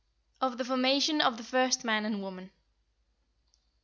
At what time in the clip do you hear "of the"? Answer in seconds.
0.41-0.65, 1.21-1.43